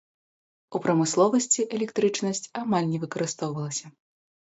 У 0.77 0.81
прамысловасці 0.85 1.67
электрычнасць 1.79 2.45
амаль 2.65 2.91
не 2.97 3.07
выкарыстоўвалася. 3.07 3.97